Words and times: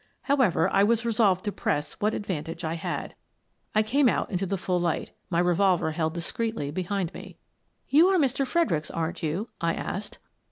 However, 0.23 0.67
I 0.71 0.83
was 0.83 1.05
resolved 1.05 1.45
to 1.45 1.51
press 1.51 1.93
what 1.99 2.13
advan 2.13 2.45
tage 2.45 2.63
I 2.63 2.73
had. 2.73 3.13
I 3.75 3.83
came 3.83 4.09
out 4.09 4.31
into 4.31 4.47
the 4.47 4.57
full 4.57 4.79
light, 4.81 5.11
my 5.29 5.37
revolver 5.37 5.91
held 5.91 6.15
discreetly 6.15 6.71
behind 6.71 7.13
me. 7.13 7.37
"You 7.87 8.07
are 8.07 8.17
Mr. 8.17 8.43
Fredericks, 8.47 8.89
aren't 8.89 9.21
you?" 9.21 9.49
I 9.61 9.75
asked. 9.75 10.17